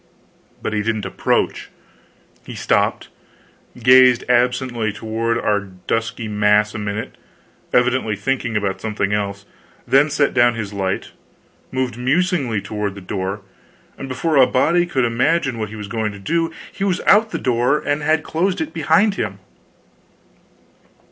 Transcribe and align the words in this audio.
But 0.63 0.73
he 0.73 0.81
didn't 0.81 1.05
approach. 1.05 1.69
He 2.43 2.55
stopped, 2.55 3.09
gazed 3.77 4.23
absently 4.27 4.91
toward 4.91 5.37
our 5.37 5.59
dusky 5.59 6.27
mass 6.27 6.73
a 6.73 6.79
minute, 6.79 7.13
evidently 7.71 8.15
thinking 8.15 8.57
about 8.57 8.81
something 8.81 9.13
else; 9.13 9.45
then 9.85 10.09
set 10.09 10.33
down 10.33 10.55
his 10.55 10.73
light, 10.73 11.11
moved 11.71 11.99
musingly 11.99 12.61
toward 12.61 12.95
the 12.95 12.99
door, 13.01 13.41
and 13.95 14.09
before 14.09 14.37
a 14.37 14.47
body 14.47 14.87
could 14.87 15.05
imagine 15.05 15.59
what 15.59 15.69
he 15.69 15.75
was 15.75 15.87
going 15.87 16.11
to 16.13 16.19
do, 16.19 16.51
he 16.71 16.83
was 16.83 16.99
out 17.01 17.27
of 17.27 17.31
the 17.31 17.37
door 17.37 17.77
and 17.77 18.01
had 18.01 18.23
closed 18.23 18.59
it 18.59 18.73
behind 18.73 19.13
him. 19.21 19.37